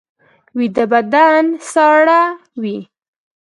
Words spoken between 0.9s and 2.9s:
بدن ساړه وي